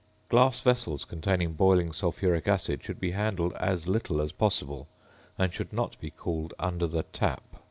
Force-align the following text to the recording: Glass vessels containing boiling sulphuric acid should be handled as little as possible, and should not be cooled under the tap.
Glass 0.29 0.61
vessels 0.61 1.05
containing 1.05 1.53
boiling 1.53 1.91
sulphuric 1.91 2.47
acid 2.47 2.81
should 2.83 2.99
be 2.99 3.11
handled 3.11 3.53
as 3.59 3.85
little 3.85 4.19
as 4.19 4.31
possible, 4.31 4.87
and 5.37 5.53
should 5.53 5.71
not 5.71 5.95
be 5.99 6.11
cooled 6.17 6.55
under 6.57 6.87
the 6.87 7.03
tap. 7.03 7.43